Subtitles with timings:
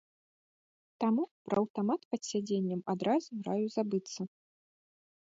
[1.03, 4.21] Таму пра аўтамат пад сядзеннем адразу раю забыцца.